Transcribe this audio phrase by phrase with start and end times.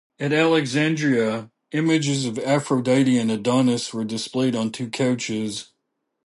[0.19, 5.73] At Alexandria, images of Aphrodite and Adonis were displayed on two couches.